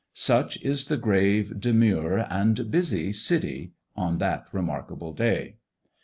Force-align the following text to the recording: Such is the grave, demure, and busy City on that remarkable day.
Such 0.15 0.59
is 0.63 0.85
the 0.85 0.97
grave, 0.97 1.59
demure, 1.59 2.25
and 2.33 2.71
busy 2.71 3.11
City 3.11 3.73
on 3.95 4.17
that 4.17 4.47
remarkable 4.51 5.13
day. 5.13 5.57